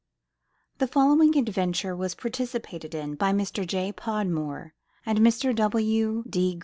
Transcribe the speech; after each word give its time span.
The 0.79 0.87
following 0.87 1.37
adventure 1.37 1.95
was 1.95 2.15
participated 2.15 2.95
in 2.95 3.13
by 3.13 3.31
Mr. 3.33 3.67
J. 3.67 3.91
Podmore 3.93 4.73
and 5.05 5.19
Mr. 5.19 5.55
W. 5.55 6.23
D. 6.27 6.59